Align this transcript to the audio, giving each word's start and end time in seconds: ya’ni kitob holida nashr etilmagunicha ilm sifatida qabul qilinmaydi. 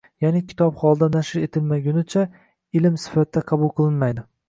ya’ni 0.23 0.39
kitob 0.51 0.79
holida 0.83 1.09
nashr 1.17 1.45
etilmagunicha 1.49 2.25
ilm 2.81 3.01
sifatida 3.07 3.49
qabul 3.53 3.77
qilinmaydi. 3.81 4.31